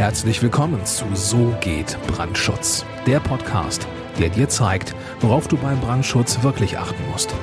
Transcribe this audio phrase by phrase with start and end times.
[0.00, 3.86] Herzlich willkommen zu So geht Brandschutz, der Podcast,
[4.18, 7.34] der dir zeigt, worauf du beim Brandschutz wirklich achten musst.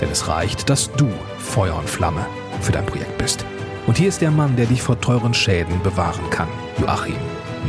[0.00, 2.26] Denn es reicht, dass du Feuer und Flamme
[2.60, 3.44] für dein Projekt bist.
[3.86, 6.48] Und hier ist der Mann, der dich vor teuren Schäden bewahren kann,
[6.80, 7.14] Joachim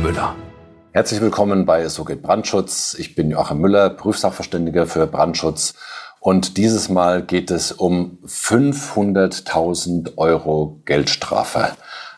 [0.02, 0.34] Müller.
[0.90, 2.96] Herzlich willkommen bei So geht Brandschutz.
[2.98, 5.74] Ich bin Joachim Müller, Prüfsachverständiger für Brandschutz.
[6.18, 11.76] Und dieses Mal geht es um 500.000 Euro Geldstrafe.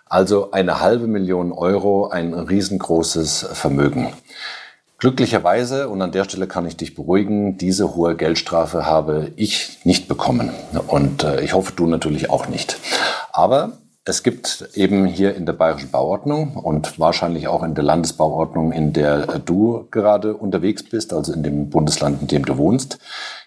[0.09, 4.12] Also eine halbe Million Euro, ein riesengroßes Vermögen.
[4.98, 10.06] Glücklicherweise, und an der Stelle kann ich dich beruhigen, diese hohe Geldstrafe habe ich nicht
[10.06, 10.51] bekommen.
[10.87, 12.79] Und äh, ich hoffe, du natürlich auch nicht.
[13.32, 13.73] Aber
[14.05, 18.93] es gibt eben hier in der Bayerischen Bauordnung und wahrscheinlich auch in der Landesbauordnung, in
[18.93, 22.98] der du gerade unterwegs bist, also in dem Bundesland, in dem du wohnst,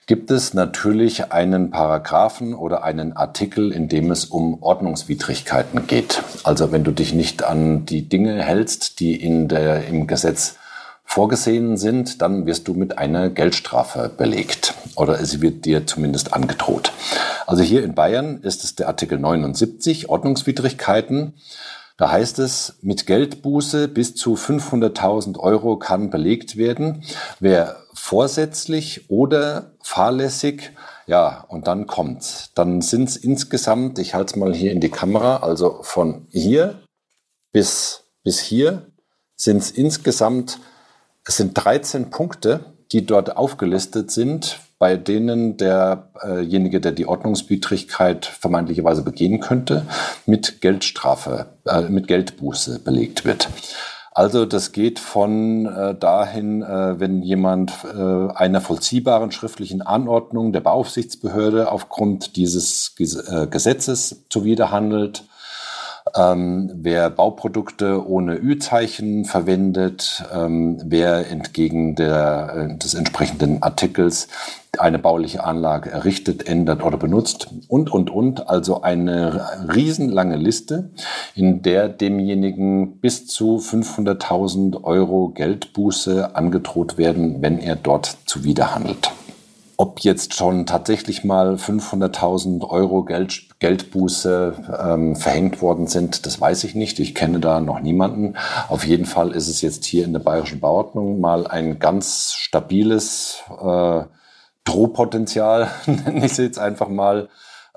[0.09, 6.23] gibt es natürlich einen Paragraphen oder einen Artikel, in dem es um Ordnungswidrigkeiten geht.
[6.43, 10.55] Also wenn du dich nicht an die Dinge hältst, die in der, im Gesetz
[11.05, 16.91] vorgesehen sind, dann wirst du mit einer Geldstrafe belegt oder sie wird dir zumindest angedroht.
[17.45, 21.35] Also hier in Bayern ist es der Artikel 79 Ordnungswidrigkeiten.
[21.97, 27.03] Da heißt es, mit Geldbuße bis zu 500.000 Euro kann belegt werden,
[27.39, 30.71] wer vorsätzlich oder fahrlässig
[31.07, 32.51] ja, und dann kommt's.
[32.53, 36.83] Dann sind es insgesamt, ich halte es mal hier in die Kamera, also von hier
[37.51, 38.91] bis, bis hier
[39.35, 40.59] sind es insgesamt
[41.29, 49.03] es sind 13 Punkte, die dort aufgelistet sind, bei denen derjenige, der die Ordnungswidrigkeit vermeintlicherweise
[49.03, 49.85] begehen könnte,
[50.25, 53.49] mit Geldstrafe, äh, mit Geldbuße belegt wird.
[54.19, 60.59] Also das geht von äh, dahin, äh, wenn jemand äh, einer vollziehbaren schriftlichen Anordnung der
[60.59, 65.23] Beaufsichtsbehörde aufgrund dieses äh, Gesetzes zuwiderhandelt,
[66.15, 74.27] ähm, wer Bauprodukte ohne Ü-Zeichen verwendet, ähm, wer entgegen der, äh, des entsprechenden Artikels
[74.77, 78.49] eine bauliche Anlage errichtet, ändert oder benutzt und, und, und.
[78.49, 80.91] Also eine riesenlange Liste,
[81.35, 89.11] in der demjenigen bis zu 500.000 Euro Geldbuße angedroht werden, wenn er dort zuwiderhandelt.
[89.81, 96.65] Ob jetzt schon tatsächlich mal 500.000 Euro Geld, Geldbuße ähm, verhängt worden sind, das weiß
[96.65, 96.99] ich nicht.
[96.99, 98.35] Ich kenne da noch niemanden.
[98.67, 103.41] Auf jeden Fall ist es jetzt hier in der bayerischen Bauordnung mal ein ganz stabiles
[103.51, 104.01] äh,
[104.65, 107.29] Drohpotenzial, nenne ich es jetzt einfach mal,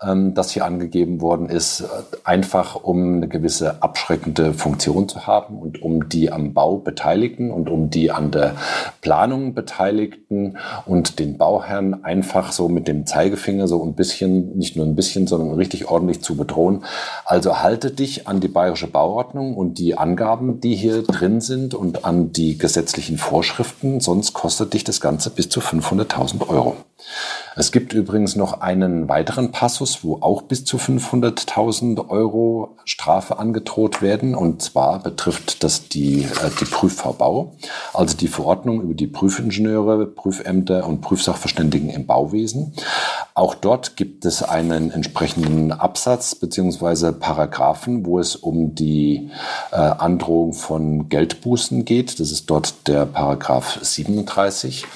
[0.07, 1.85] ähm, das hier angegeben worden ist,
[2.25, 7.69] einfach um eine gewisse abschreckende Funktion zu haben und um die am Bau Beteiligten und
[7.69, 8.55] um die an der
[9.01, 14.87] Planung Beteiligten und den Bauherrn einfach so mit dem Zeigefinger so ein bisschen, nicht nur
[14.87, 16.85] ein bisschen, sondern richtig ordentlich zu bedrohen.
[17.25, 22.05] Also halte dich an die bayerische Bauordnung und die Angaben, die hier drin sind und
[22.05, 26.77] an die gesetzlichen Vorschriften, sonst kostet dich das Ganze bis zu 500.000 Euro.
[27.55, 34.01] Es gibt übrigens noch einen weiteren Passus, wo auch bis zu 500.000 Euro Strafe angedroht
[34.01, 34.35] werden.
[34.35, 37.53] Und zwar betrifft das die, äh, die Prüfverbau,
[37.93, 42.73] also die Verordnung über die Prüfingenieure, Prüfämter und Prüfsachverständigen im Bauwesen.
[43.35, 49.31] Auch dort gibt es einen entsprechenden Absatz beziehungsweise Paragraphen, wo es um die
[49.73, 52.19] äh, Androhung von Geldbußen geht.
[52.21, 54.87] Das ist dort der Paragraph 37.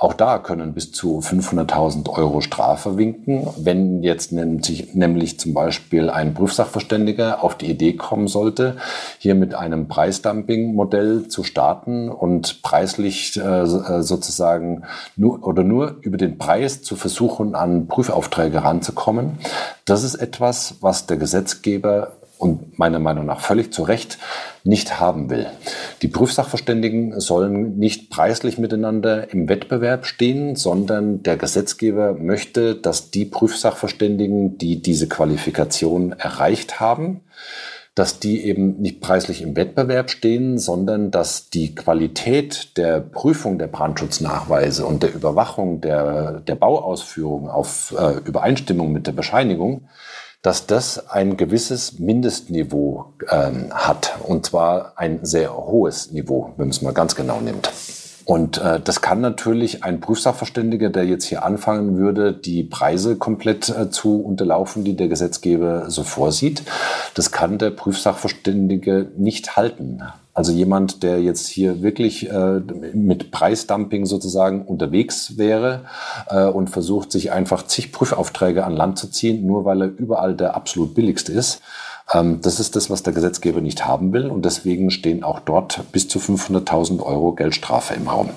[0.00, 6.32] Auch da können bis zu 500.000 Euro Strafe winken, wenn jetzt nämlich zum Beispiel ein
[6.32, 8.78] Prüfsachverständiger auf die Idee kommen sollte,
[9.18, 14.84] hier mit einem Preisdumping-Modell zu starten und preislich äh, sozusagen
[15.16, 19.38] nur oder nur über den Preis zu versuchen, an Prüfaufträge ranzukommen.
[19.84, 24.18] Das ist etwas, was der Gesetzgeber und meiner Meinung nach völlig zu Recht
[24.64, 25.46] nicht haben will.
[26.02, 33.26] Die Prüfsachverständigen sollen nicht preislich miteinander im Wettbewerb stehen, sondern der Gesetzgeber möchte, dass die
[33.26, 37.20] Prüfsachverständigen, die diese Qualifikation erreicht haben,
[37.94, 43.66] dass die eben nicht preislich im Wettbewerb stehen, sondern dass die Qualität der Prüfung der
[43.66, 49.88] Brandschutznachweise und der Überwachung der, der Bauausführung auf äh, Übereinstimmung mit der Bescheinigung
[50.42, 54.18] dass das ein gewisses Mindestniveau ähm, hat.
[54.26, 57.70] Und zwar ein sehr hohes Niveau, wenn man es mal ganz genau nimmt.
[58.24, 63.68] Und äh, das kann natürlich ein Prüfsachverständiger, der jetzt hier anfangen würde, die Preise komplett
[63.68, 66.62] äh, zu unterlaufen, die der Gesetzgeber so vorsieht.
[67.14, 70.02] Das kann der Prüfsachverständige nicht halten.
[70.40, 72.60] Also jemand, der jetzt hier wirklich äh,
[72.94, 75.82] mit Preisdumping sozusagen unterwegs wäre
[76.30, 80.34] äh, und versucht, sich einfach zig Prüfaufträge an Land zu ziehen, nur weil er überall
[80.34, 81.60] der absolut billigste ist,
[82.14, 85.92] Ähm, das ist das, was der Gesetzgeber nicht haben will und deswegen stehen auch dort
[85.92, 88.30] bis zu 500.000 Euro Geldstrafe im Raum.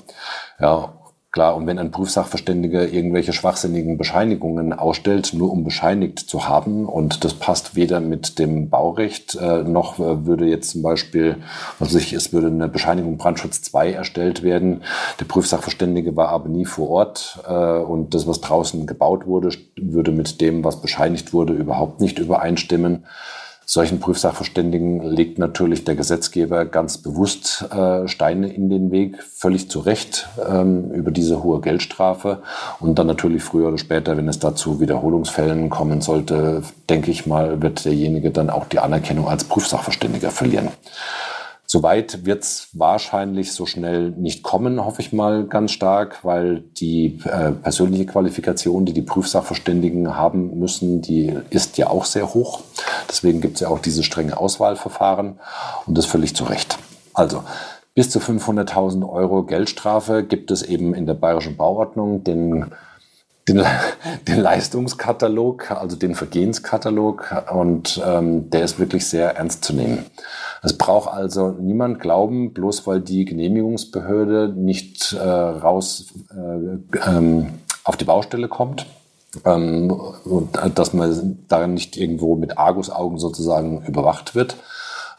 [0.60, 0.92] Ja,
[1.34, 7.24] Klar, und wenn ein Prüfsachverständiger irgendwelche schwachsinnigen Bescheinigungen ausstellt, nur um bescheinigt zu haben, und
[7.24, 11.38] das passt weder mit dem Baurecht, äh, noch äh, würde jetzt zum Beispiel,
[11.80, 14.82] also ich, es würde eine Bescheinigung Brandschutz 2 erstellt werden.
[15.18, 20.12] Der Prüfsachverständige war aber nie vor Ort äh, und das, was draußen gebaut wurde, würde
[20.12, 23.06] mit dem, was bescheinigt wurde, überhaupt nicht übereinstimmen.
[23.66, 29.80] Solchen Prüfsachverständigen legt natürlich der Gesetzgeber ganz bewusst äh, Steine in den Weg, völlig zu
[29.80, 32.42] Recht ähm, über diese hohe Geldstrafe.
[32.80, 37.62] Und dann natürlich früher oder später, wenn es dazu Wiederholungsfällen kommen sollte, denke ich mal,
[37.62, 40.68] wird derjenige dann auch die Anerkennung als Prüfsachverständiger verlieren.
[41.74, 47.18] Soweit wird es wahrscheinlich so schnell nicht kommen, hoffe ich mal ganz stark, weil die
[47.24, 52.60] äh, persönliche Qualifikation, die die Prüfsachverständigen haben müssen, die ist ja auch sehr hoch.
[53.10, 55.40] Deswegen gibt es ja auch diese strenge Auswahlverfahren
[55.86, 56.78] und das völlig zu Recht.
[57.12, 57.42] Also
[57.96, 62.66] bis zu 500.000 Euro Geldstrafe gibt es eben in der bayerischen Bauordnung den
[63.48, 63.62] den,
[64.28, 70.06] den Leistungskatalog, also den Vergehenskatalog und ähm, der ist wirklich sehr ernst zu nehmen.
[70.62, 77.96] Es braucht also niemand glauben, bloß weil die Genehmigungsbehörde nicht äh, raus äh, ähm, auf
[77.96, 78.86] die Baustelle kommt,
[79.44, 79.90] ähm,
[80.24, 84.56] und dass man da nicht irgendwo mit Argusaugen sozusagen überwacht wird,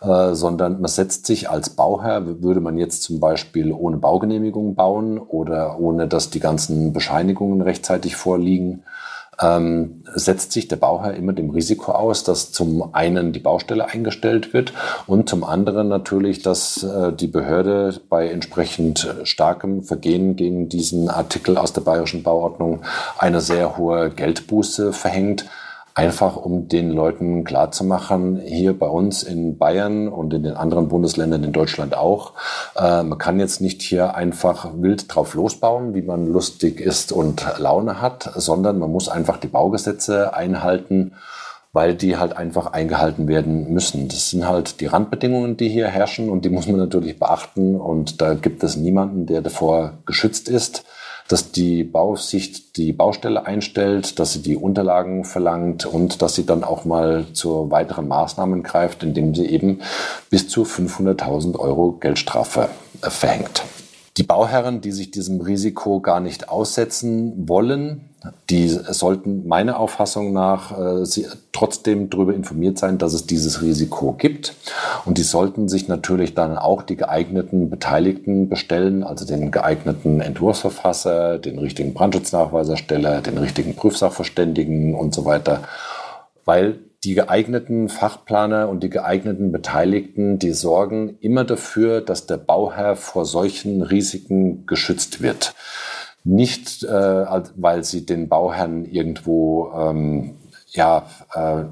[0.01, 5.17] äh, sondern man setzt sich als Bauherr, würde man jetzt zum Beispiel ohne Baugenehmigung bauen
[5.19, 8.83] oder ohne dass die ganzen Bescheinigungen rechtzeitig vorliegen,
[9.41, 14.53] ähm, setzt sich der Bauherr immer dem Risiko aus, dass zum einen die Baustelle eingestellt
[14.53, 14.73] wird
[15.07, 21.57] und zum anderen natürlich, dass äh, die Behörde bei entsprechend starkem Vergehen gegen diesen Artikel
[21.57, 22.81] aus der bayerischen Bauordnung
[23.17, 25.45] eine sehr hohe Geldbuße verhängt
[25.95, 31.43] einfach um den Leuten klarzumachen, hier bei uns in Bayern und in den anderen Bundesländern
[31.43, 32.33] in Deutschland auch,
[32.75, 37.45] äh, man kann jetzt nicht hier einfach wild drauf losbauen, wie man lustig ist und
[37.57, 41.13] Laune hat, sondern man muss einfach die Baugesetze einhalten
[41.75, 44.07] weil die halt einfach eingehalten werden müssen.
[44.07, 48.21] Das sind halt die Randbedingungen, die hier herrschen und die muss man natürlich beachten und
[48.21, 50.85] da gibt es niemanden, der davor geschützt ist
[51.27, 56.63] dass die Bauaufsicht die Baustelle einstellt, dass sie die Unterlagen verlangt und dass sie dann
[56.63, 59.81] auch mal zu weiteren Maßnahmen greift, indem sie eben
[60.29, 62.69] bis zu 500.000 Euro Geldstrafe
[63.01, 63.63] äh, verhängt.
[64.17, 68.09] Die Bauherren, die sich diesem Risiko gar nicht aussetzen wollen,
[68.49, 74.13] die sollten meiner Auffassung nach äh, sie trotzdem darüber informiert sein, dass es dieses Risiko
[74.13, 74.55] gibt.
[75.05, 81.37] Und die sollten sich natürlich dann auch die geeigneten Beteiligten bestellen, also den geeigneten Entwurfsverfasser,
[81.37, 85.63] den richtigen Brandschutznachweisersteller, den richtigen Prüfsachverständigen und so weiter.
[86.45, 92.95] Weil die geeigneten Fachplaner und die geeigneten Beteiligten, die sorgen immer dafür, dass der Bauherr
[92.95, 95.53] vor solchen Risiken geschützt wird.
[96.23, 96.89] Nicht, äh,
[97.55, 100.37] weil sie den Bauherrn irgendwo, ähm,
[100.71, 101.65] ja, äh,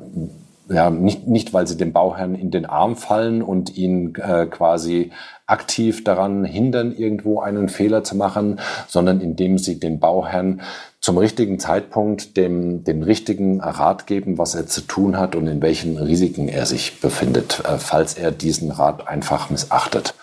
[0.69, 5.11] ja, nicht, nicht, weil sie dem Bauherrn in den Arm fallen und ihn äh, quasi
[5.45, 10.61] aktiv daran hindern, irgendwo einen Fehler zu machen, sondern indem sie den Bauherrn
[11.01, 15.61] zum richtigen Zeitpunkt dem, den richtigen Rat geben, was er zu tun hat und in
[15.61, 20.13] welchen Risiken er sich befindet, äh, falls er diesen Rat einfach missachtet.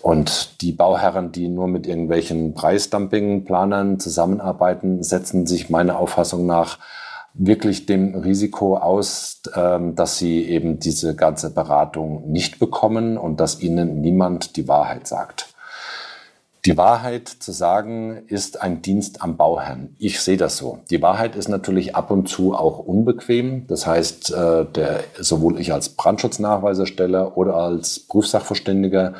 [0.00, 6.78] Und die Bauherren, die nur mit irgendwelchen Preisdumpingplanern zusammenarbeiten, setzen sich meiner Auffassung nach
[7.38, 13.60] wirklich dem Risiko aus, ähm, dass sie eben diese ganze Beratung nicht bekommen und dass
[13.60, 15.54] ihnen niemand die Wahrheit sagt.
[16.66, 19.94] Die Wahrheit zu sagen ist ein Dienst am Bauherrn.
[20.00, 20.80] Ich sehe das so.
[20.90, 23.68] Die Wahrheit ist natürlich ab und zu auch unbequem.
[23.68, 29.14] Das heißt, äh, der, sowohl ich als Brandschutznachweisersteller oder als Prüfsachverständiger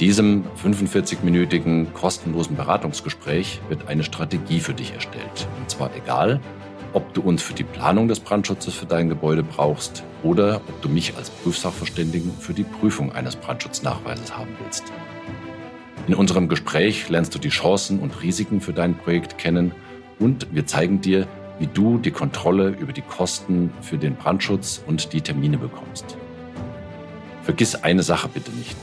[0.00, 5.48] Diesem 45-minütigen kostenlosen Beratungsgespräch wird eine Strategie für dich erstellt.
[5.58, 6.38] Und zwar egal,
[6.92, 10.90] ob du uns für die Planung des Brandschutzes für dein Gebäude brauchst oder ob du
[10.90, 14.84] mich als Prüfsachverständigen für die Prüfung eines Brandschutznachweises haben willst.
[16.06, 19.72] In unserem Gespräch lernst du die Chancen und Risiken für dein Projekt kennen
[20.18, 21.26] und wir zeigen dir,
[21.58, 26.18] wie du die Kontrolle über die Kosten für den Brandschutz und die Termine bekommst.
[27.44, 28.76] Vergiss eine Sache bitte nicht.